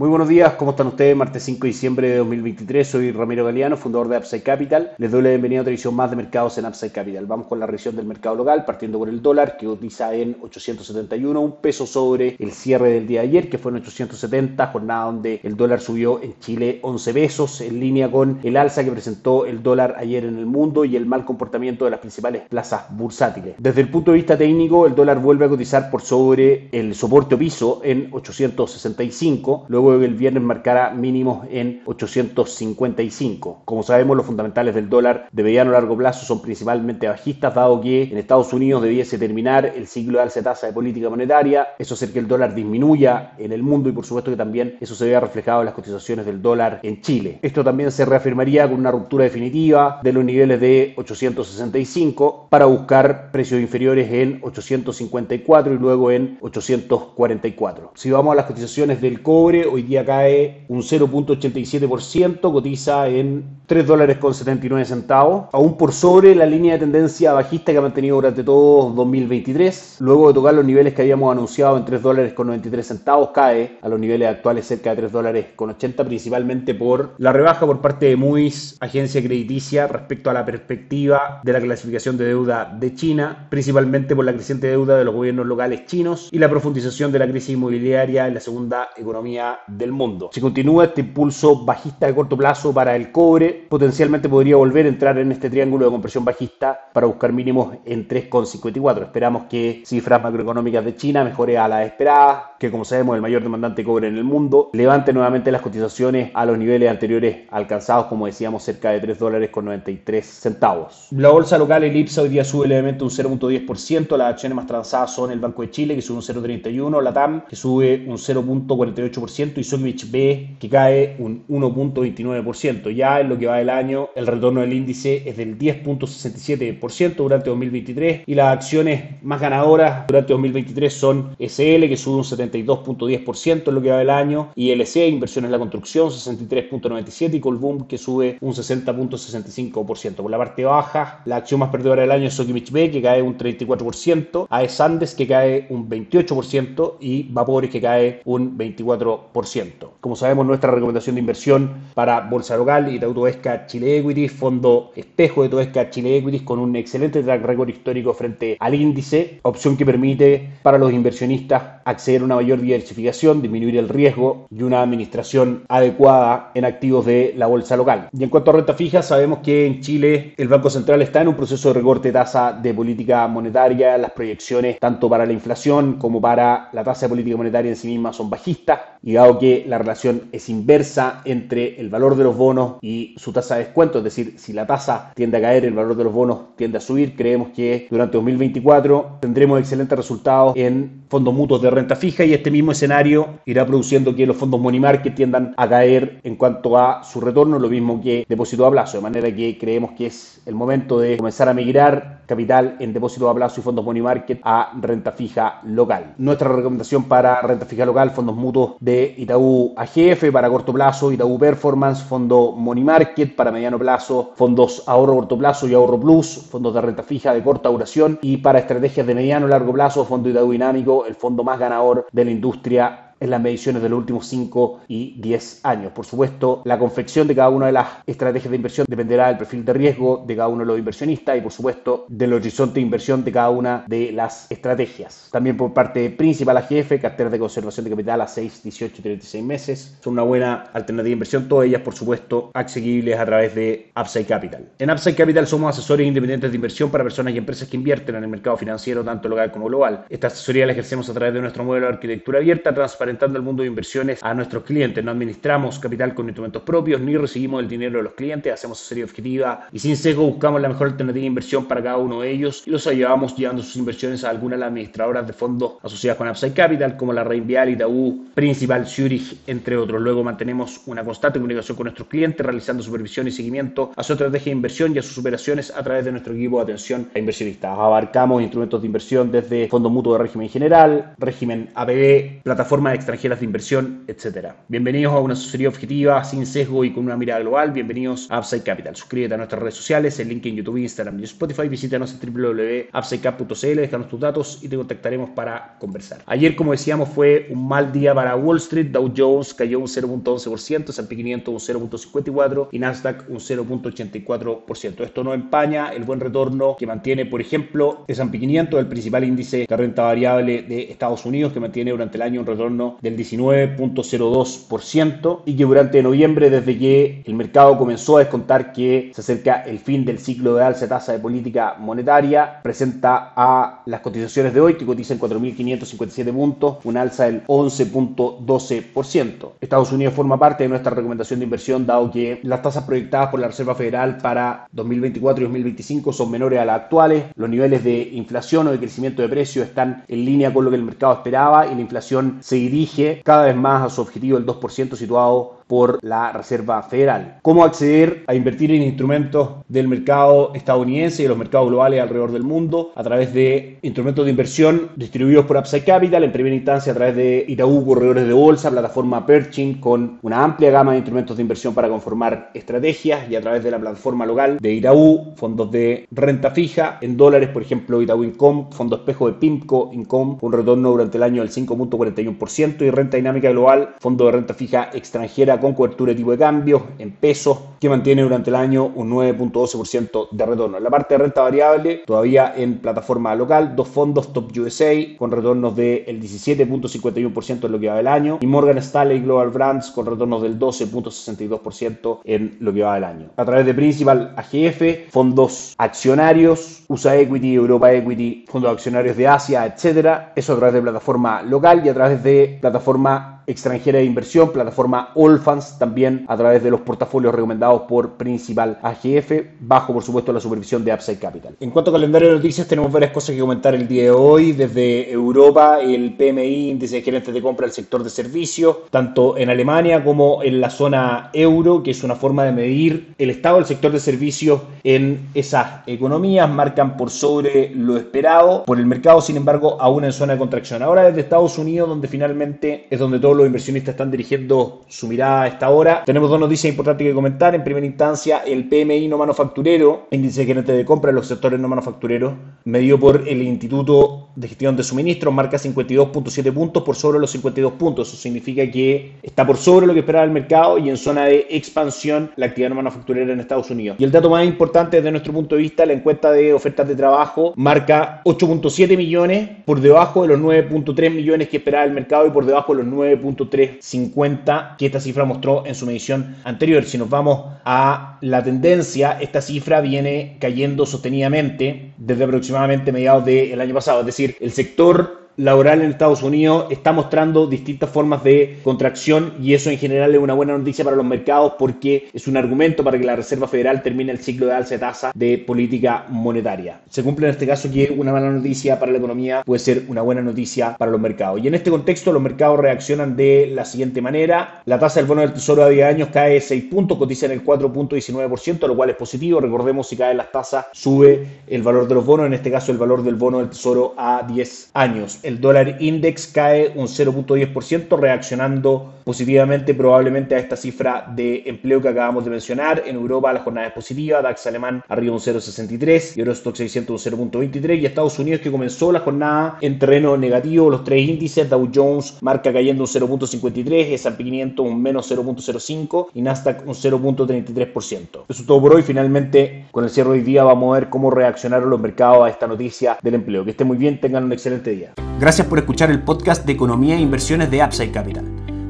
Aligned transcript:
Muy 0.00 0.08
buenos 0.08 0.28
días, 0.30 0.54
¿cómo 0.54 0.70
están 0.70 0.86
ustedes? 0.86 1.14
Martes 1.14 1.42
5 1.42 1.60
de 1.60 1.68
diciembre 1.68 2.08
de 2.08 2.16
2023, 2.16 2.88
soy 2.88 3.12
Ramiro 3.12 3.44
Galeano, 3.44 3.76
fundador 3.76 4.08
de 4.08 4.16
Upside 4.16 4.42
Capital. 4.42 4.92
Les 4.96 5.10
doy 5.10 5.20
la 5.20 5.28
bienvenida 5.28 5.58
a 5.58 5.60
otra 5.60 5.74
edición 5.74 5.94
más 5.94 6.08
de 6.08 6.16
mercados 6.16 6.56
en 6.56 6.64
Upside 6.64 6.90
Capital. 6.90 7.26
Vamos 7.26 7.48
con 7.48 7.60
la 7.60 7.66
revisión 7.66 7.96
del 7.96 8.06
mercado 8.06 8.34
local, 8.34 8.64
partiendo 8.64 8.98
por 8.98 9.10
el 9.10 9.20
dólar, 9.20 9.58
que 9.58 9.66
cotiza 9.66 10.14
en 10.14 10.38
871, 10.40 11.38
un 11.38 11.56
peso 11.56 11.84
sobre 11.84 12.34
el 12.38 12.52
cierre 12.52 12.92
del 12.92 13.06
día 13.06 13.20
de 13.20 13.28
ayer, 13.28 13.50
que 13.50 13.58
fue 13.58 13.72
en 13.72 13.76
870, 13.76 14.68
jornada 14.68 15.04
donde 15.04 15.38
el 15.42 15.54
dólar 15.54 15.82
subió 15.82 16.22
en 16.22 16.32
Chile 16.38 16.78
11 16.80 17.12
pesos, 17.12 17.60
en 17.60 17.78
línea 17.78 18.10
con 18.10 18.40
el 18.42 18.56
alza 18.56 18.82
que 18.82 18.92
presentó 18.92 19.44
el 19.44 19.62
dólar 19.62 19.96
ayer 19.98 20.24
en 20.24 20.38
el 20.38 20.46
mundo 20.46 20.86
y 20.86 20.96
el 20.96 21.04
mal 21.04 21.26
comportamiento 21.26 21.84
de 21.84 21.90
las 21.90 22.00
principales 22.00 22.44
plazas 22.48 22.86
bursátiles. 22.88 23.56
Desde 23.58 23.82
el 23.82 23.90
punto 23.90 24.12
de 24.12 24.16
vista 24.16 24.38
técnico, 24.38 24.86
el 24.86 24.94
dólar 24.94 25.20
vuelve 25.20 25.44
a 25.44 25.50
cotizar 25.50 25.90
por 25.90 26.00
sobre 26.00 26.70
el 26.72 26.94
soporte 26.94 27.34
o 27.34 27.38
piso 27.38 27.82
en 27.84 28.08
865, 28.12 29.66
luego 29.68 29.89
el 29.94 30.14
viernes 30.14 30.42
marcará 30.42 30.90
mínimos 30.90 31.46
en 31.50 31.82
855. 31.86 33.62
Como 33.64 33.82
sabemos, 33.82 34.16
los 34.16 34.26
fundamentales 34.26 34.74
del 34.74 34.88
dólar 34.88 35.28
de 35.32 35.42
mediano 35.42 35.70
a 35.70 35.74
largo 35.74 35.96
plazo 35.96 36.24
son 36.24 36.42
principalmente 36.42 37.08
bajistas, 37.08 37.54
dado 37.54 37.80
que 37.80 38.04
en 38.04 38.18
Estados 38.18 38.52
Unidos 38.52 38.82
debiese 38.82 39.18
terminar 39.18 39.64
el 39.66 39.86
ciclo 39.86 40.18
de 40.18 40.24
alza 40.24 40.42
tasa 40.42 40.66
de 40.66 40.72
política 40.72 41.08
monetaria, 41.08 41.68
eso 41.78 41.94
hace 41.94 42.12
que 42.12 42.18
el 42.18 42.28
dólar 42.28 42.54
disminuya 42.54 43.32
en 43.38 43.52
el 43.52 43.62
mundo 43.62 43.88
y 43.88 43.92
por 43.92 44.04
supuesto 44.04 44.30
que 44.30 44.36
también 44.36 44.76
eso 44.80 44.94
se 44.94 45.06
vea 45.06 45.20
reflejado 45.20 45.60
en 45.60 45.66
las 45.66 45.74
cotizaciones 45.74 46.26
del 46.26 46.42
dólar 46.42 46.80
en 46.82 47.00
Chile. 47.00 47.38
Esto 47.42 47.64
también 47.64 47.90
se 47.90 48.04
reafirmaría 48.04 48.68
con 48.68 48.78
una 48.78 48.90
ruptura 48.90 49.24
definitiva 49.24 50.00
de 50.02 50.12
los 50.12 50.24
niveles 50.24 50.60
de 50.60 50.94
865 50.96 52.48
para 52.50 52.66
buscar 52.66 53.30
precios 53.30 53.60
inferiores 53.60 54.10
en 54.12 54.40
854 54.42 55.74
y 55.74 55.78
luego 55.78 56.10
en 56.10 56.38
844. 56.40 57.92
Si 57.94 58.10
vamos 58.10 58.32
a 58.32 58.36
las 58.36 58.46
cotizaciones 58.46 59.00
del 59.00 59.22
cobre, 59.22 59.66
hoy 59.66 59.79
día 59.82 60.04
cae 60.04 60.64
un 60.68 60.82
0.87%, 60.82 62.40
cotiza 62.40 63.08
en 63.08 63.60
3 63.66 63.86
dólares 63.86 64.18
con 64.18 64.34
79 64.34 64.84
centavos, 64.84 65.46
aún 65.52 65.76
por 65.76 65.92
sobre 65.92 66.34
la 66.34 66.46
línea 66.46 66.74
de 66.74 66.80
tendencia 66.80 67.32
bajista 67.32 67.72
que 67.72 67.78
ha 67.78 67.82
mantenido 67.82 68.16
durante 68.16 68.42
todo 68.42 68.90
2023. 68.90 69.96
Luego 70.00 70.28
de 70.28 70.34
tocar 70.34 70.54
los 70.54 70.64
niveles 70.64 70.94
que 70.94 71.02
habíamos 71.02 71.30
anunciado 71.30 71.76
en 71.76 71.84
3 71.84 72.02
dólares 72.02 72.32
con 72.32 72.48
93 72.48 72.86
centavos, 72.86 73.30
cae 73.30 73.78
a 73.80 73.88
los 73.88 74.00
niveles 74.00 74.28
actuales 74.28 74.66
cerca 74.66 74.90
de 74.90 74.96
3 74.96 75.12
dólares 75.12 75.46
con 75.56 75.70
80, 75.70 76.04
principalmente 76.04 76.74
por 76.74 77.14
la 77.18 77.32
rebaja 77.32 77.66
por 77.66 77.80
parte 77.80 78.06
de 78.06 78.16
Moody's, 78.16 78.76
agencia 78.80 79.22
crediticia, 79.22 79.86
respecto 79.86 80.30
a 80.30 80.32
la 80.32 80.44
perspectiva 80.44 81.40
de 81.42 81.52
la 81.52 81.60
clasificación 81.60 82.16
de 82.16 82.24
deuda 82.24 82.64
de 82.78 82.94
China, 82.94 83.46
principalmente 83.50 84.16
por 84.16 84.24
la 84.24 84.32
creciente 84.32 84.66
deuda 84.66 84.96
de 84.98 85.04
los 85.04 85.14
gobiernos 85.14 85.46
locales 85.46 85.86
chinos 85.86 86.28
y 86.32 86.38
la 86.38 86.48
profundización 86.48 87.12
de 87.12 87.18
la 87.18 87.28
crisis 87.28 87.50
inmobiliaria 87.50 88.26
en 88.26 88.34
la 88.34 88.40
segunda 88.40 88.88
economía 88.96 89.60
del 89.70 89.92
mundo. 89.92 90.30
Si 90.32 90.40
continúa 90.40 90.84
este 90.84 91.00
impulso 91.02 91.64
bajista 91.64 92.06
de 92.06 92.14
corto 92.14 92.36
plazo 92.36 92.72
para 92.72 92.96
el 92.96 93.12
cobre, 93.12 93.66
potencialmente 93.68 94.28
podría 94.28 94.56
volver 94.56 94.86
a 94.86 94.88
entrar 94.88 95.18
en 95.18 95.32
este 95.32 95.50
triángulo 95.50 95.86
de 95.86 95.90
compresión 95.90 96.24
bajista 96.24 96.90
para 96.92 97.06
buscar 97.06 97.32
mínimos 97.32 97.76
en 97.84 98.08
3,54. 98.08 99.02
Esperamos 99.02 99.44
que 99.44 99.82
cifras 99.84 100.22
macroeconómicas 100.22 100.84
de 100.84 100.96
China 100.96 101.24
mejore 101.24 101.58
a 101.58 101.68
la 101.68 101.84
esperada, 101.84 102.49
que 102.60 102.70
como 102.70 102.84
sabemos 102.84 103.16
el 103.16 103.22
mayor 103.22 103.42
demandante 103.42 103.80
de 103.80 103.86
cobre 103.86 104.08
en 104.08 104.18
el 104.18 104.24
mundo, 104.24 104.68
levante 104.74 105.14
nuevamente 105.14 105.50
las 105.50 105.62
cotizaciones 105.62 106.30
a 106.34 106.44
los 106.44 106.58
niveles 106.58 106.90
anteriores 106.90 107.38
alcanzados, 107.50 108.04
como 108.04 108.26
decíamos, 108.26 108.62
cerca 108.62 108.90
de 108.90 109.00
3 109.00 109.18
dólares 109.18 109.48
con 109.48 109.64
93 109.64 110.26
centavos. 110.26 111.08
La 111.12 111.30
bolsa 111.30 111.56
local, 111.56 111.84
el 111.84 111.96
IPSA, 111.96 112.20
hoy 112.20 112.28
día 112.28 112.44
sube 112.44 112.68
levemente 112.68 113.02
un 113.02 113.08
0.10%, 113.08 114.14
las 114.18 114.34
acciones 114.34 114.56
más 114.56 114.66
transadas 114.66 115.14
son 115.14 115.30
el 115.32 115.40
Banco 115.40 115.62
de 115.62 115.70
Chile, 115.70 115.94
que 115.94 116.02
sube 116.02 116.18
un 116.18 116.22
0.31%, 116.22 117.02
la 117.02 117.14
TAM, 117.14 117.46
que 117.48 117.56
sube 117.56 118.04
un 118.06 118.18
0.48% 118.18 119.56
y 119.56 119.64
Sokimich 119.64 120.10
B, 120.10 120.56
que 120.60 120.68
cae 120.68 121.16
un 121.18 121.46
1.29%. 121.48 122.94
Ya 122.94 123.20
en 123.20 123.30
lo 123.30 123.38
que 123.38 123.46
va 123.46 123.56
del 123.56 123.70
año, 123.70 124.10
el 124.14 124.26
retorno 124.26 124.60
del 124.60 124.74
índice 124.74 125.22
es 125.24 125.38
del 125.38 125.58
10.67% 125.58 127.14
durante 127.16 127.48
2023 127.48 128.24
y 128.26 128.34
las 128.34 128.52
acciones 128.52 129.22
más 129.22 129.40
ganadoras 129.40 130.06
durante 130.08 130.34
2023 130.34 130.92
son 130.92 131.36
SL, 131.38 131.88
que 131.88 131.96
sube 131.96 132.16
un 132.18 132.24
72.10% 132.50 133.68
en 133.68 133.74
lo 133.74 133.82
que 133.82 133.90
va 133.90 133.98
del 133.98 134.10
año, 134.10 134.48
y 134.54 134.70
LC, 134.70 135.08
Inversiones 135.08 135.48
en 135.48 135.52
la 135.52 135.58
Construcción, 135.58 136.08
63.97%, 136.08 137.34
y 137.34 137.40
Colboom, 137.40 137.86
que 137.86 137.98
sube 137.98 138.38
un 138.40 138.52
60.65%. 138.52 140.14
Por 140.16 140.30
la 140.30 140.38
parte 140.38 140.64
baja, 140.64 141.22
la 141.24 141.36
acción 141.36 141.60
más 141.60 141.70
perdedora 141.70 142.02
del 142.02 142.10
año 142.10 142.26
es 142.26 142.34
Sokimich 142.34 142.70
B, 142.70 142.90
que 142.90 143.02
cae 143.02 143.22
un 143.22 143.36
34%, 143.36 144.46
AES 144.48 144.80
Andes, 144.80 145.14
que 145.14 145.26
cae 145.26 145.66
un 145.70 145.88
28%, 145.88 146.96
y 147.00 147.24
Vapores, 147.30 147.70
que 147.70 147.80
cae 147.80 148.20
un 148.24 148.56
24%. 148.56 149.70
Como 150.00 150.16
sabemos, 150.16 150.46
nuestra 150.46 150.70
recomendación 150.70 151.16
de 151.16 151.20
inversión 151.20 151.70
para 151.94 152.20
Bolsa 152.20 152.56
Local 152.56 152.94
y 152.94 152.98
Tautoesca 152.98 153.66
Chile 153.66 153.98
Equities, 153.98 154.32
fondo 154.32 154.92
espejo 154.96 155.42
de 155.42 155.48
Tautoesca 155.48 155.90
Chile 155.90 156.16
Equities 156.16 156.42
con 156.42 156.58
un 156.58 156.76
excelente 156.76 157.22
track 157.22 157.42
record 157.42 157.68
histórico 157.68 158.14
frente 158.14 158.56
al 158.58 158.74
índice, 158.74 159.40
opción 159.42 159.76
que 159.76 159.86
permite 159.86 160.50
para 160.62 160.78
los 160.78 160.92
inversionistas 160.92 161.80
acceder 161.84 162.22
a 162.22 162.24
una 162.24 162.36
mayor 162.40 162.60
diversificación, 162.60 163.42
disminuir 163.42 163.76
el 163.76 163.88
riesgo 163.88 164.46
y 164.50 164.62
una 164.62 164.82
administración 164.82 165.64
adecuada 165.68 166.52
en 166.54 166.64
activos 166.64 167.04
de 167.04 167.34
la 167.36 167.46
bolsa 167.46 167.76
local. 167.76 168.08
Y 168.12 168.24
en 168.24 168.30
cuanto 168.30 168.50
a 168.50 168.54
renta 168.54 168.74
fija, 168.74 169.02
sabemos 169.02 169.40
que 169.40 169.66
en 169.66 169.80
Chile 169.80 170.34
el 170.36 170.48
Banco 170.48 170.70
Central 170.70 171.02
está 171.02 171.20
en 171.20 171.28
un 171.28 171.34
proceso 171.34 171.68
de 171.68 171.74
recorte 171.74 172.08
de 172.08 172.12
tasa 172.12 172.52
de 172.52 172.72
política 172.72 173.28
monetaria, 173.28 173.98
las 173.98 174.12
proyecciones 174.12 174.78
tanto 174.78 175.08
para 175.08 175.26
la 175.26 175.32
inflación 175.32 175.94
como 175.98 176.20
para 176.20 176.70
la 176.72 176.82
tasa 176.82 177.06
de 177.06 177.10
política 177.10 177.36
monetaria 177.36 177.70
en 177.70 177.76
sí 177.76 177.88
misma 177.88 178.12
son 178.12 178.30
bajistas 178.30 178.80
y 179.02 179.14
dado 179.14 179.38
que 179.38 179.64
la 179.68 179.78
relación 179.78 180.22
es 180.32 180.48
inversa 180.48 181.22
entre 181.24 181.80
el 181.80 181.90
valor 181.90 182.16
de 182.16 182.24
los 182.24 182.36
bonos 182.36 182.76
y 182.80 183.14
su 183.18 183.32
tasa 183.32 183.56
de 183.56 183.64
descuento, 183.64 183.98
es 183.98 184.04
decir, 184.04 184.34
si 184.38 184.52
la 184.52 184.66
tasa 184.66 185.12
tiende 185.14 185.38
a 185.38 185.40
caer, 185.40 185.64
el 185.64 185.74
valor 185.74 185.96
de 185.96 186.04
los 186.04 186.12
bonos 186.12 186.56
tiende 186.56 186.78
a 186.78 186.80
subir, 186.80 187.16
creemos 187.16 187.50
que 187.50 187.86
durante 187.90 188.16
2024 188.16 189.18
tendremos 189.20 189.58
excelentes 189.58 189.96
resultados 189.96 190.54
en 190.56 191.02
fondos 191.08 191.34
mutuos 191.34 191.60
de 191.62 191.70
renta 191.70 191.96
fija 191.96 192.24
este 192.34 192.50
mismo 192.50 192.72
escenario 192.72 193.40
irá 193.44 193.66
produciendo 193.66 194.14
que 194.14 194.26
los 194.26 194.36
fondos 194.36 194.60
money 194.60 194.80
market 194.80 195.14
tiendan 195.14 195.54
a 195.56 195.68
caer 195.68 196.20
en 196.22 196.36
cuanto 196.36 196.78
a 196.78 197.02
su 197.02 197.20
retorno, 197.20 197.58
lo 197.58 197.68
mismo 197.68 198.00
que 198.00 198.24
depósito 198.28 198.66
a 198.66 198.70
plazo, 198.70 198.98
de 198.98 199.02
manera 199.02 199.34
que 199.34 199.58
creemos 199.58 199.92
que 199.92 200.06
es 200.06 200.40
el 200.46 200.54
momento 200.54 200.98
de 200.98 201.16
comenzar 201.16 201.48
a 201.48 201.54
migrar 201.54 202.20
capital 202.26 202.76
en 202.78 202.92
depósito 202.92 203.28
a 203.28 203.34
plazo 203.34 203.60
y 203.60 203.64
fondos 203.64 203.84
money 203.84 204.02
market 204.02 204.40
a 204.44 204.72
renta 204.80 205.10
fija 205.12 205.60
local. 205.64 206.14
Nuestra 206.18 206.48
recomendación 206.48 207.04
para 207.04 207.42
renta 207.42 207.66
fija 207.66 207.84
local, 207.84 208.10
fondos 208.10 208.36
mutuos 208.36 208.74
de 208.78 209.14
Itaú 209.18 209.74
AGF 209.76 210.30
para 210.32 210.48
corto 210.48 210.72
plazo, 210.72 211.10
Itaú 211.10 211.38
Performance, 211.38 212.04
fondo 212.04 212.52
money 212.52 212.84
market 212.84 213.34
para 213.34 213.50
mediano 213.50 213.78
plazo, 213.78 214.32
fondos 214.36 214.84
ahorro 214.86 215.16
corto 215.16 215.36
plazo 215.36 215.66
y 215.66 215.74
ahorro 215.74 215.98
plus, 215.98 216.46
fondos 216.50 216.72
de 216.72 216.80
renta 216.80 217.02
fija 217.02 217.34
de 217.34 217.42
corta 217.42 217.68
duración 217.68 218.18
y 218.22 218.36
para 218.36 218.60
estrategias 218.60 219.06
de 219.06 219.14
mediano 219.14 219.48
largo 219.48 219.72
plazo, 219.72 220.04
fondo 220.04 220.28
Itaú 220.28 220.52
dinámico, 220.52 221.06
el 221.06 221.16
fondo 221.16 221.42
más 221.42 221.58
ganador 221.58 222.06
de 222.12 222.19
la 222.24 222.30
industria 222.30 223.09
en 223.20 223.30
las 223.30 223.40
mediciones 223.40 223.82
de 223.82 223.88
los 223.88 223.98
últimos 223.98 224.26
5 224.26 224.80
y 224.88 225.20
10 225.20 225.60
años. 225.64 225.92
Por 225.92 226.06
supuesto, 226.06 226.62
la 226.64 226.78
confección 226.78 227.28
de 227.28 227.34
cada 227.34 227.50
una 227.50 227.66
de 227.66 227.72
las 227.72 227.88
estrategias 228.06 228.50
de 228.50 228.56
inversión 228.56 228.86
dependerá 228.88 229.28
del 229.28 229.38
perfil 229.38 229.64
de 229.64 229.72
riesgo 229.72 230.24
de 230.26 230.36
cada 230.36 230.48
uno 230.48 230.60
de 230.60 230.66
los 230.66 230.78
inversionistas 230.78 231.36
y, 231.36 231.40
por 231.40 231.52
supuesto, 231.52 232.06
del 232.08 232.32
horizonte 232.32 232.74
de 232.74 232.80
inversión 232.80 233.22
de 233.22 233.32
cada 233.32 233.50
una 233.50 233.84
de 233.86 234.12
las 234.12 234.50
estrategias. 234.50 235.28
También 235.30 235.56
por 235.56 235.72
parte 235.74 236.08
principal 236.10 236.56
AGF, 236.56 237.00
carteras 237.00 237.32
de 237.32 237.38
conservación 237.38 237.84
de 237.84 237.90
capital 237.90 238.20
a 238.22 238.26
6, 238.26 238.62
18 238.62 238.94
y 238.98 239.02
36 239.02 239.44
meses. 239.44 239.98
Son 240.00 240.14
una 240.14 240.22
buena 240.22 240.70
alternativa 240.72 241.04
de 241.04 241.12
inversión, 241.12 241.48
todas 241.48 241.66
ellas, 241.66 241.82
por 241.82 241.94
supuesto, 241.94 242.50
accesibles 242.54 243.18
a 243.18 243.26
través 243.26 243.54
de 243.54 243.90
Upside 244.00 244.26
Capital. 244.26 244.68
En 244.78 244.90
Upside 244.90 245.16
Capital 245.16 245.46
somos 245.46 245.76
asesores 245.76 246.06
independientes 246.06 246.50
de 246.50 246.56
inversión 246.56 246.90
para 246.90 247.04
personas 247.04 247.34
y 247.34 247.38
empresas 247.38 247.68
que 247.68 247.76
invierten 247.76 248.16
en 248.16 248.24
el 248.24 248.30
mercado 248.30 248.56
financiero, 248.56 249.04
tanto 249.04 249.28
local 249.28 249.50
como 249.50 249.66
global. 249.66 250.06
Esta 250.08 250.28
asesoría 250.28 250.64
la 250.66 250.72
ejercemos 250.72 251.08
a 251.10 251.12
través 251.14 251.34
de 251.34 251.40
nuestro 251.40 251.64
modelo 251.64 251.86
de 251.86 251.92
arquitectura 251.92 252.38
abierta, 252.38 252.74
transparente 252.74 253.09
el 253.10 253.42
mundo 253.42 253.62
de 253.62 253.68
inversiones 253.68 254.22
a 254.22 254.34
nuestros 254.34 254.64
clientes. 254.64 255.02
No 255.04 255.10
administramos 255.10 255.78
capital 255.78 256.14
con 256.14 256.26
instrumentos 256.26 256.62
propios 256.62 257.00
ni 257.00 257.16
recibimos 257.16 257.62
el 257.62 257.68
dinero 257.68 257.98
de 257.98 258.04
los 258.04 258.12
clientes, 258.14 258.52
hacemos 258.52 258.78
asesoría 258.78 259.04
objetiva 259.04 259.68
y 259.72 259.78
sin 259.78 259.96
sesgo 259.96 260.26
buscamos 260.26 260.60
la 260.60 260.68
mejor 260.68 260.88
alternativa 260.88 261.22
de 261.22 261.26
inversión 261.26 261.66
para 261.66 261.82
cada 261.82 261.96
uno 261.96 262.20
de 262.20 262.30
ellos 262.30 262.62
y 262.66 262.70
los 262.70 262.86
ayudamos 262.86 263.36
llevando 263.36 263.62
sus 263.62 263.76
inversiones 263.76 264.24
a 264.24 264.30
algunas 264.30 264.58
de 264.58 264.60
las 264.60 264.68
administradoras 264.68 265.26
de 265.26 265.32
fondos 265.32 265.74
asociadas 265.82 266.18
con 266.18 266.28
Upside 266.28 266.52
Capital, 266.52 266.96
como 266.96 267.12
la 267.12 267.24
Reinvial, 267.24 267.70
Itaú, 267.70 268.26
Principal, 268.34 268.86
Zurich, 268.86 269.38
entre 269.46 269.76
otros. 269.76 270.00
Luego 270.00 270.22
mantenemos 270.22 270.80
una 270.86 271.04
constante 271.04 271.38
comunicación 271.38 271.76
con 271.76 271.84
nuestros 271.84 272.08
clientes, 272.08 272.44
realizando 272.44 272.82
supervisión 272.82 273.26
y 273.28 273.30
seguimiento 273.30 273.92
a 273.96 274.02
su 274.02 274.12
estrategia 274.12 274.46
de 274.46 274.56
inversión 274.56 274.94
y 274.94 274.98
a 274.98 275.02
sus 275.02 275.18
operaciones 275.18 275.72
a 275.74 275.82
través 275.82 276.04
de 276.04 276.12
nuestro 276.12 276.34
equipo 276.34 276.58
de 276.58 276.64
atención 276.64 277.08
a 277.14 277.18
inversionistas. 277.18 277.70
Abarcamos 277.78 278.42
instrumentos 278.42 278.80
de 278.80 278.86
inversión 278.86 279.30
desde 279.30 279.68
fondos 279.68 279.92
mutuos 279.92 280.18
de 280.18 280.24
régimen 280.24 280.48
general, 280.48 281.14
régimen 281.18 281.70
APB, 281.74 282.42
plataforma 282.42 282.90
de 282.90 282.96
extranjeras 283.00 283.40
de 283.40 283.46
inversión, 283.46 284.04
etc. 284.06 284.52
Bienvenidos 284.68 285.14
a 285.14 285.18
una 285.18 285.32
asesoría 285.32 285.68
objetiva, 285.68 286.22
sin 286.22 286.46
sesgo 286.46 286.84
y 286.84 286.92
con 286.92 287.04
una 287.04 287.16
mirada 287.16 287.40
global. 287.40 287.72
Bienvenidos 287.72 288.26
a 288.30 288.38
Upside 288.38 288.62
Capital. 288.62 288.94
Suscríbete 288.94 289.34
a 289.34 289.36
nuestras 289.38 289.60
redes 289.60 289.74
sociales, 289.74 290.20
el 290.20 290.28
link 290.28 290.44
en 290.46 290.56
YouTube, 290.56 290.76
Instagram 290.76 291.18
y 291.18 291.24
Spotify. 291.24 291.68
Visítanos 291.68 292.12
en 292.12 292.32
www.upsidecap.cl, 292.32 293.76
déjanos 293.76 294.08
tus 294.08 294.20
datos 294.20 294.58
y 294.62 294.68
te 294.68 294.76
contactaremos 294.76 295.30
para 295.30 295.76
conversar. 295.78 296.22
Ayer, 296.26 296.54
como 296.54 296.72
decíamos, 296.72 297.08
fue 297.08 297.48
un 297.50 297.66
mal 297.66 297.90
día 297.90 298.14
para 298.14 298.36
Wall 298.36 298.58
Street. 298.58 298.88
Dow 298.90 299.12
Jones 299.16 299.54
cayó 299.54 299.78
un 299.78 299.86
0.11%, 299.86 300.90
S&P 300.90 301.16
500 301.16 301.70
un 301.70 301.88
0.54% 301.88 302.68
y 302.70 302.78
Nasdaq 302.78 303.28
un 303.28 303.38
0.84%. 303.38 305.04
Esto 305.04 305.24
no 305.24 305.32
empaña 305.32 305.88
el 305.88 306.04
buen 306.04 306.20
retorno 306.20 306.76
que 306.78 306.86
mantiene, 306.86 307.26
por 307.26 307.40
ejemplo, 307.40 308.04
S&P 308.08 308.38
500, 308.38 308.80
el 308.80 308.86
principal 308.86 309.24
índice 309.24 309.66
de 309.68 309.76
renta 309.76 310.02
variable 310.02 310.62
de 310.62 310.90
Estados 310.90 311.24
Unidos, 311.24 311.52
que 311.52 311.60
mantiene 311.60 311.90
durante 311.90 312.16
el 312.18 312.22
año 312.22 312.40
un 312.40 312.46
retorno 312.46 312.89
del 313.00 313.16
19.02% 313.16 315.42
y 315.46 315.56
que 315.56 315.64
durante 315.64 316.02
noviembre, 316.02 316.50
desde 316.50 316.78
que 316.78 317.22
el 317.24 317.34
mercado 317.34 317.78
comenzó 317.78 318.16
a 318.16 318.20
descontar 318.20 318.72
que 318.72 319.12
se 319.14 319.20
acerca 319.20 319.62
el 319.62 319.78
fin 319.78 320.04
del 320.04 320.18
ciclo 320.18 320.54
de 320.54 320.64
alza 320.64 320.82
de 320.82 320.88
tasa 320.88 321.12
de 321.12 321.18
política 321.18 321.76
monetaria, 321.78 322.60
presenta 322.62 323.32
a 323.36 323.82
las 323.86 324.00
cotizaciones 324.00 324.54
de 324.54 324.60
hoy 324.60 324.74
que 324.74 324.86
cotizan 324.86 325.18
4.557 325.18 326.32
puntos, 326.32 326.78
un 326.84 326.96
alza 326.96 327.26
del 327.26 327.46
11.12%. 327.46 329.52
Estados 329.60 329.92
Unidos 329.92 330.14
forma 330.14 330.38
parte 330.38 330.64
de 330.64 330.68
nuestra 330.68 330.92
recomendación 330.92 331.40
de 331.40 331.44
inversión, 331.44 331.86
dado 331.86 332.10
que 332.10 332.40
las 332.42 332.62
tasas 332.62 332.84
proyectadas 332.84 333.30
por 333.30 333.40
la 333.40 333.48
Reserva 333.48 333.74
Federal 333.74 334.18
para 334.18 334.66
2024 334.72 335.42
y 335.42 335.44
2025 335.44 336.12
son 336.12 336.30
menores 336.30 336.58
a 336.58 336.64
las 336.64 336.82
actuales, 336.82 337.24
los 337.36 337.48
niveles 337.48 337.84
de 337.84 338.10
inflación 338.12 338.66
o 338.66 338.72
de 338.72 338.78
crecimiento 338.78 339.22
de 339.22 339.28
precios 339.28 339.66
están 339.66 340.04
en 340.08 340.24
línea 340.24 340.52
con 340.52 340.64
lo 340.64 340.70
que 340.70 340.76
el 340.76 340.82
mercado 340.82 341.14
esperaba 341.14 341.66
y 341.66 341.74
la 341.74 341.80
inflación 341.80 342.38
se 342.40 342.56
dirige 342.80 343.22
cada 343.22 343.44
vez 343.44 343.56
más 343.56 343.82
a 343.82 343.94
su 343.94 344.00
objetivo 344.00 344.38
del 344.38 344.46
2% 344.46 344.96
situado 344.96 345.59
por 345.70 346.00
la 346.02 346.32
Reserva 346.32 346.82
Federal. 346.82 347.38
¿Cómo 347.42 347.62
acceder 347.62 348.24
a 348.26 348.34
invertir 348.34 348.72
en 348.72 348.82
instrumentos 348.82 349.50
del 349.68 349.86
mercado 349.86 350.50
estadounidense 350.52 351.22
y 351.22 351.28
los 351.28 351.38
mercados 351.38 351.68
globales 351.68 352.02
alrededor 352.02 352.32
del 352.32 352.42
mundo? 352.42 352.90
A 352.96 353.04
través 353.04 353.32
de 353.32 353.78
instrumentos 353.82 354.24
de 354.24 354.32
inversión 354.32 354.88
distribuidos 354.96 355.46
por 355.46 355.58
Upside 355.58 355.84
Capital, 355.84 356.24
en 356.24 356.32
primera 356.32 356.56
instancia 356.56 356.90
a 356.90 356.96
través 356.96 357.14
de 357.14 357.44
Itaú 357.46 357.86
Corredores 357.86 358.26
de 358.26 358.32
Bolsa, 358.32 358.68
plataforma 358.68 359.24
Perching, 359.24 359.74
con 359.74 360.18
una 360.22 360.42
amplia 360.42 360.72
gama 360.72 360.90
de 360.90 360.98
instrumentos 360.98 361.36
de 361.36 361.42
inversión 361.42 361.72
para 361.72 361.88
conformar 361.88 362.50
estrategias 362.52 363.30
y 363.30 363.36
a 363.36 363.40
través 363.40 363.62
de 363.62 363.70
la 363.70 363.78
plataforma 363.78 364.26
local 364.26 364.58
de 364.60 364.74
Itaú, 364.74 365.34
fondos 365.36 365.70
de 365.70 366.08
renta 366.10 366.50
fija 366.50 366.98
en 367.00 367.16
dólares, 367.16 367.48
por 367.50 367.62
ejemplo, 367.62 368.02
Itaú 368.02 368.24
Income, 368.24 368.66
fondo 368.72 368.96
espejo 368.96 369.28
de 369.28 369.34
PIMCO 369.34 369.90
Income, 369.92 370.38
un 370.40 370.52
retorno 370.52 370.90
durante 370.90 371.16
el 371.16 371.22
año 371.22 371.42
del 371.42 371.52
5.41% 371.52 372.82
y 372.82 372.90
renta 372.90 373.18
dinámica 373.18 373.50
global, 373.50 373.94
fondo 374.00 374.26
de 374.26 374.32
renta 374.32 374.52
fija 374.52 374.90
extranjera 374.92 375.59
con 375.60 375.74
cobertura 375.74 376.12
de 376.12 376.16
tipo 376.16 376.32
de 376.32 376.38
cambio 376.38 376.82
en 376.98 377.12
pesos, 377.12 377.58
que 377.80 377.88
mantiene 377.88 378.22
durante 378.22 378.50
el 378.50 378.56
año 378.56 378.92
un 378.94 379.10
9.12% 379.10 380.28
de 380.30 380.46
retorno. 380.46 380.76
En 380.76 380.84
la 380.84 380.90
parte 380.90 381.14
de 381.14 381.18
renta 381.18 381.42
variable, 381.42 382.02
todavía 382.06 382.52
en 382.56 382.78
plataforma 382.78 383.34
local, 383.34 383.74
dos 383.74 383.88
fondos 383.88 384.32
Top 384.32 384.50
USA 384.56 384.92
con 385.18 385.30
retornos 385.30 385.74
del 385.76 386.20
17.51% 386.20 387.64
en 387.64 387.72
lo 387.72 387.80
que 387.80 387.88
va 387.88 387.96
del 387.96 388.06
año 388.06 388.38
y 388.40 388.46
Morgan 388.46 388.78
Stanley 388.78 389.20
Global 389.20 389.50
Brands 389.50 389.90
con 389.90 390.06
retornos 390.06 390.42
del 390.42 390.58
12.62% 390.58 392.20
en 392.24 392.56
lo 392.60 392.72
que 392.72 392.82
va 392.82 392.94
del 392.94 393.04
año. 393.04 393.30
A 393.36 393.44
través 393.44 393.66
de 393.66 393.74
Principal 393.74 394.34
AGF, 394.36 395.10
fondos 395.10 395.74
accionarios, 395.78 396.84
USA 396.88 397.16
Equity, 397.16 397.54
Europa 397.54 397.92
Equity, 397.92 398.44
fondos 398.48 398.72
accionarios 398.72 399.16
de 399.16 399.26
Asia, 399.26 399.66
etcétera. 399.66 400.32
Eso 400.36 400.52
a 400.52 400.56
través 400.56 400.74
de 400.74 400.82
plataforma 400.82 401.42
local 401.42 401.82
y 401.84 401.88
a 401.88 401.94
través 401.94 402.22
de 402.22 402.58
plataforma 402.60 403.39
extranjera 403.50 403.98
de 403.98 404.04
inversión, 404.04 404.52
plataforma 404.52 405.10
Allfans, 405.16 405.78
también 405.78 406.24
a 406.28 406.36
través 406.36 406.62
de 406.62 406.70
los 406.70 406.80
portafolios 406.80 407.34
recomendados 407.34 407.82
por 407.82 408.12
Principal 408.12 408.78
AGF, 408.82 409.32
bajo 409.60 409.92
por 409.92 410.02
supuesto 410.02 410.32
la 410.32 410.40
supervisión 410.40 410.84
de 410.84 410.92
Upside 410.92 411.18
Capital. 411.18 411.56
En 411.60 411.70
cuanto 411.70 411.90
a 411.90 411.94
calendario 411.94 412.28
de 412.28 412.34
noticias, 412.36 412.66
tenemos 412.66 412.92
varias 412.92 413.12
cosas 413.12 413.34
que 413.34 413.40
comentar 413.40 413.74
el 413.74 413.88
día 413.88 414.04
de 414.04 414.10
hoy. 414.10 414.52
Desde 414.52 415.10
Europa, 415.10 415.80
el 415.80 416.14
PMI, 416.14 416.70
índice 416.70 416.96
de 416.96 417.02
gerentes 417.02 417.34
de 417.34 417.42
compra 417.42 417.66
del 417.66 417.74
sector 417.74 418.02
de 418.02 418.10
servicios, 418.10 418.76
tanto 418.90 419.36
en 419.36 419.50
Alemania 419.50 420.02
como 420.04 420.42
en 420.42 420.60
la 420.60 420.70
zona 420.70 421.30
euro, 421.32 421.82
que 421.82 421.90
es 421.90 422.04
una 422.04 422.14
forma 422.14 422.44
de 422.44 422.52
medir 422.52 423.14
el 423.18 423.30
estado 423.30 423.56
del 423.56 423.66
sector 423.66 423.92
de 423.92 424.00
servicios 424.00 424.62
en 424.84 425.28
esas 425.34 425.82
economías, 425.86 426.48
marcan 426.48 426.96
por 426.96 427.10
sobre 427.10 427.74
lo 427.74 427.96
esperado 427.96 428.64
por 428.64 428.78
el 428.78 428.86
mercado, 428.86 429.20
sin 429.20 429.36
embargo, 429.36 429.76
aún 429.80 430.04
en 430.04 430.12
zona 430.12 430.34
de 430.34 430.38
contracción. 430.38 430.82
Ahora 430.82 431.04
desde 431.04 431.20
Estados 431.20 431.58
Unidos, 431.58 431.88
donde 431.88 432.08
finalmente 432.08 432.86
es 432.90 432.98
donde 432.98 433.18
todos 433.18 433.36
los 433.40 433.46
inversionistas 433.46 433.94
están 433.94 434.10
dirigiendo 434.10 434.82
su 434.88 435.08
mirada 435.08 435.42
a 435.42 435.48
esta 435.48 435.70
hora. 435.70 436.02
Tenemos 436.04 436.30
dos 436.30 436.38
noticias 436.38 436.70
importantes 436.70 437.06
que 437.06 437.14
comentar. 437.14 437.54
En 437.54 437.64
primera 437.64 437.86
instancia, 437.86 438.38
el 438.46 438.68
PMI 438.68 439.08
no 439.08 439.18
manufacturero, 439.18 440.06
índice 440.10 440.44
gerente 440.44 440.72
de 440.72 440.84
compra 440.84 441.10
en 441.10 441.16
los 441.16 441.26
sectores 441.26 441.58
no 441.58 441.68
manufactureros, 441.68 442.34
medido 442.64 442.98
por 442.98 443.26
el 443.26 443.42
Instituto 443.42 444.28
de 444.36 444.48
Gestión 444.48 444.76
de 444.76 444.82
Suministros, 444.82 445.32
marca 445.32 445.56
52.7 445.56 446.52
puntos 446.52 446.82
por 446.82 446.96
sobre 446.96 447.18
los 447.18 447.30
52 447.30 447.72
puntos. 447.72 448.08
Eso 448.08 448.16
significa 448.16 448.70
que 448.70 449.14
está 449.22 449.46
por 449.46 449.56
sobre 449.56 449.86
lo 449.86 449.92
que 449.92 450.00
esperaba 450.00 450.24
el 450.24 450.30
mercado 450.30 450.78
y 450.78 450.88
en 450.88 450.96
zona 450.96 451.24
de 451.24 451.46
expansión 451.50 452.30
la 452.36 452.46
actividad 452.46 452.70
no 452.70 452.76
manufacturera 452.76 453.32
en 453.32 453.40
Estados 453.40 453.70
Unidos. 453.70 453.96
Y 453.98 454.04
el 454.04 454.10
dato 454.10 454.30
más 454.30 454.44
importante 454.46 454.98
desde 454.98 455.10
nuestro 455.10 455.32
punto 455.32 455.56
de 455.56 455.62
vista, 455.62 455.86
la 455.86 455.92
encuesta 455.92 456.30
de 456.32 456.52
ofertas 456.52 456.86
de 456.86 456.94
trabajo 456.94 457.52
marca 457.56 458.22
8.7 458.24 458.96
millones 458.96 459.48
por 459.64 459.80
debajo 459.80 460.22
de 460.22 460.28
los 460.28 460.40
9.3 460.40 461.10
millones 461.10 461.48
que 461.48 461.58
esperaba 461.58 461.84
el 461.84 461.92
mercado 461.92 462.26
y 462.26 462.30
por 462.30 462.44
debajo 462.44 462.74
de 462.74 462.82
los 462.82 462.92
9. 462.92 463.16
350 463.34 464.76
que 464.78 464.86
esta 464.86 465.00
cifra 465.00 465.24
mostró 465.24 465.64
en 465.66 465.74
su 465.74 465.86
medición 465.86 466.36
anterior. 466.44 466.84
Si 466.84 466.98
nos 466.98 467.08
vamos 467.08 467.44
a 467.64 468.18
la 468.20 468.42
tendencia, 468.42 469.18
esta 469.20 469.40
cifra 469.40 469.80
viene 469.80 470.36
cayendo 470.40 470.86
sostenidamente 470.86 471.92
desde 471.98 472.24
aproximadamente 472.24 472.92
mediados 472.92 473.24
del 473.24 473.60
año 473.60 473.74
pasado. 473.74 474.00
Es 474.00 474.06
decir, 474.06 474.36
el 474.40 474.52
sector 474.52 475.19
laboral 475.40 475.80
en 475.80 475.90
Estados 475.90 476.22
Unidos 476.22 476.66
está 476.68 476.92
mostrando 476.92 477.46
distintas 477.46 477.88
formas 477.88 478.22
de 478.22 478.58
contracción 478.62 479.34
y 479.42 479.54
eso 479.54 479.70
en 479.70 479.78
general 479.78 480.14
es 480.14 480.20
una 480.20 480.34
buena 480.34 480.56
noticia 480.56 480.84
para 480.84 480.96
los 480.96 481.06
mercados 481.06 481.54
porque 481.58 482.08
es 482.12 482.28
un 482.28 482.36
argumento 482.36 482.84
para 482.84 482.98
que 482.98 483.04
la 483.04 483.16
Reserva 483.16 483.48
Federal 483.48 483.82
termine 483.82 484.12
el 484.12 484.18
ciclo 484.18 484.46
de 484.46 484.52
alza 484.52 484.74
de 484.74 484.78
tasa 484.78 485.12
de 485.14 485.38
política 485.38 486.04
monetaria. 486.10 486.80
Se 486.90 487.02
cumple 487.02 487.26
en 487.26 487.32
este 487.32 487.46
caso 487.46 487.70
que 487.70 487.90
una 487.96 488.12
mala 488.12 488.30
noticia 488.30 488.78
para 488.78 488.92
la 488.92 488.98
economía 488.98 489.42
puede 489.44 489.60
ser 489.60 489.84
una 489.88 490.02
buena 490.02 490.20
noticia 490.20 490.76
para 490.76 490.90
los 490.90 491.00
mercados. 491.00 491.40
Y 491.42 491.48
en 491.48 491.54
este 491.54 491.70
contexto 491.70 492.12
los 492.12 492.20
mercados 492.20 492.60
reaccionan 492.60 493.16
de 493.16 493.50
la 493.54 493.64
siguiente 493.64 494.02
manera. 494.02 494.60
La 494.66 494.78
tasa 494.78 495.00
del 495.00 495.06
bono 495.06 495.22
del 495.22 495.32
tesoro 495.32 495.62
a 495.62 495.70
10 495.70 495.86
años 495.86 496.08
cae 496.12 496.38
6 496.40 496.64
puntos, 496.64 496.98
cotiza 496.98 497.24
en 497.26 497.32
el 497.32 497.44
4.19%, 497.44 498.66
lo 498.66 498.76
cual 498.76 498.90
es 498.90 498.96
positivo. 498.96 499.40
Recordemos 499.40 499.88
si 499.88 499.96
caen 499.96 500.18
las 500.18 500.30
tasas 500.30 500.66
sube 500.72 501.26
el 501.46 501.62
valor 501.62 501.88
de 501.88 501.94
los 501.94 502.04
bonos, 502.04 502.26
en 502.26 502.34
este 502.34 502.50
caso 502.50 502.72
el 502.72 502.78
valor 502.78 503.02
del 503.02 503.14
bono 503.14 503.38
del 503.38 503.48
tesoro 503.48 503.94
a 503.96 504.22
10 504.28 504.70
años 504.74 505.18
el 505.30 505.40
dólar 505.40 505.76
index 505.80 506.26
cae 506.26 506.72
un 506.74 506.88
0.10%, 506.88 507.98
reaccionando 507.98 508.99
positivamente 509.10 509.74
probablemente 509.74 510.36
a 510.36 510.38
esta 510.38 510.54
cifra 510.54 511.04
de 511.12 511.42
empleo 511.46 511.82
que 511.82 511.88
acabamos 511.88 512.24
de 512.24 512.30
mencionar. 512.30 512.84
En 512.86 512.94
Europa 512.94 513.32
la 513.32 513.40
jornada 513.40 513.66
es 513.66 513.72
positiva, 513.72 514.22
DAX 514.22 514.46
alemán 514.46 514.84
arriba 514.86 515.12
un 515.12 515.18
0.63, 515.18 516.16
Eurostock 516.16 516.54
600 516.54 517.06
un 517.06 517.30
0.23 517.32 517.80
y 517.80 517.86
Estados 517.86 518.16
Unidos 518.20 518.40
que 518.40 518.52
comenzó 518.52 518.92
la 518.92 519.00
jornada 519.00 519.58
en 519.62 519.80
terreno 519.80 520.16
negativo, 520.16 520.70
los 520.70 520.84
tres 520.84 521.08
índices, 521.08 521.50
Dow 521.50 521.68
Jones 521.74 522.18
marca 522.20 522.52
cayendo 522.52 522.84
un 522.84 522.88
0.53, 522.88 523.94
S&P 523.94 524.22
500 524.22 524.64
un 524.64 524.80
menos 524.80 525.10
0.05 525.10 526.06
y 526.14 526.22
Nasdaq 526.22 526.64
un 526.64 526.74
0.33%. 526.74 528.26
Eso 528.28 528.42
es 528.42 528.46
todo 528.46 528.60
por 528.60 528.74
hoy, 528.76 528.82
finalmente 528.82 529.64
con 529.72 529.82
el 529.82 529.90
cierre 529.90 530.10
de 530.10 530.18
hoy 530.18 530.22
día 530.22 530.44
vamos 530.44 530.70
a 530.70 530.78
ver 530.78 530.88
cómo 530.88 531.10
reaccionaron 531.10 531.68
los 531.68 531.80
mercados 531.80 532.24
a 532.24 532.30
esta 532.30 532.46
noticia 532.46 532.96
del 533.02 533.14
empleo. 533.14 533.44
Que 533.44 533.50
estén 533.50 533.66
muy 533.66 533.76
bien, 533.76 534.00
tengan 534.00 534.22
un 534.22 534.32
excelente 534.32 534.70
día. 534.70 534.92
Gracias 535.18 535.48
por 535.48 535.58
escuchar 535.58 535.90
el 535.90 536.00
podcast 536.00 536.46
de 536.46 536.52
Economía 536.52 536.94
e 536.94 537.00
Inversiones 537.00 537.50
de 537.50 537.64
Upside 537.64 537.90
Capital. 537.90 538.39